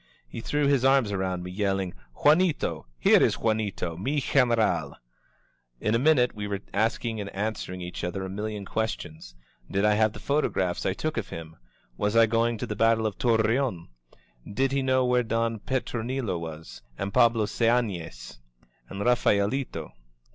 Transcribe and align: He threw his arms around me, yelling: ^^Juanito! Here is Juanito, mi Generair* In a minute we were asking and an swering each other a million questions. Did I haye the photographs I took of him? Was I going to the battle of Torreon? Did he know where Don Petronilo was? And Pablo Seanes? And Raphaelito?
He 0.27 0.41
threw 0.41 0.65
his 0.65 0.83
arms 0.83 1.11
around 1.11 1.43
me, 1.43 1.51
yelling: 1.51 1.93
^^Juanito! 2.23 2.85
Here 2.97 3.21
is 3.21 3.37
Juanito, 3.37 3.95
mi 3.95 4.19
Generair* 4.19 4.95
In 5.79 5.93
a 5.93 5.99
minute 5.99 6.33
we 6.33 6.47
were 6.47 6.61
asking 6.73 7.21
and 7.21 7.29
an 7.35 7.53
swering 7.53 7.81
each 7.83 8.03
other 8.03 8.25
a 8.25 8.27
million 8.31 8.65
questions. 8.65 9.35
Did 9.69 9.85
I 9.85 9.95
haye 9.95 10.07
the 10.07 10.17
photographs 10.17 10.87
I 10.87 10.93
took 10.93 11.17
of 11.17 11.29
him? 11.29 11.55
Was 11.97 12.15
I 12.15 12.25
going 12.25 12.57
to 12.57 12.65
the 12.65 12.75
battle 12.75 13.05
of 13.05 13.19
Torreon? 13.19 13.89
Did 14.51 14.71
he 14.71 14.81
know 14.81 15.05
where 15.05 15.21
Don 15.21 15.59
Petronilo 15.59 16.39
was? 16.39 16.81
And 16.97 17.13
Pablo 17.13 17.45
Seanes? 17.45 18.39
And 18.89 19.01
Raphaelito? 19.05 19.91